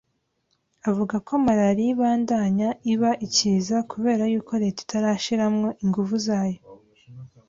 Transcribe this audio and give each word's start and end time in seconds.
Avuga 0.89 1.15
ko 1.27 1.33
malaria 1.45 1.91
ibandanya 1.93 2.69
iba 2.93 3.11
ikiza 3.25 3.77
kubera 3.91 4.23
y'uko 4.31 4.53
leta 4.63 4.79
itarashiramwo 4.85 5.67
inguvu 5.83 6.15
zayo 6.27 6.59